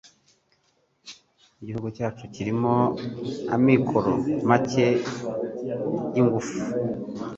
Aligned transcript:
Igihugu 1.61 1.87
cyacu 1.97 2.23
kirimo 2.33 2.73
amikoro 3.55 4.11
make 4.49 4.85
yingufu 6.13 6.57